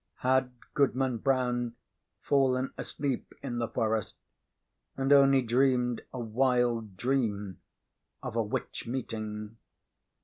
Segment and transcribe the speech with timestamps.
[0.25, 1.75] Had Goodman Brown
[2.21, 4.15] fallen asleep in the forest
[4.97, 7.59] and only dreamed a wild dream
[8.23, 9.57] of a witch meeting?